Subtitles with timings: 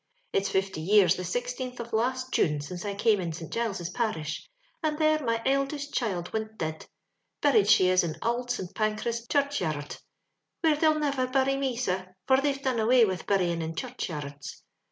[0.33, 3.53] It's fifty years the six teenth of last June since I came in St.
[3.53, 4.49] Giles's parish,
[4.81, 6.87] and there my ildest child wint did.
[7.39, 9.99] Buried she is in Ould St Pancras churchyarrud,
[10.61, 14.63] where they'll never bury me, sir, for they've done away with burying in churchyaiTuds.